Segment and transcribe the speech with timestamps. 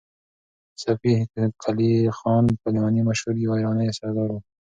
[0.83, 1.13] صفي
[1.63, 4.35] قلي خان په لېوني مشهور يو ایراني سردار و.